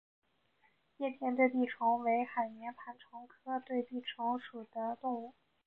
[0.97, 5.35] 叶片对臂虫为海绵盘虫科对臂虫属的动物。